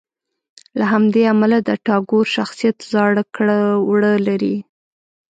[0.79, 3.59] له همدې امله د ټاګور شخصیت زاړه کړه
[3.89, 4.55] وړه لري.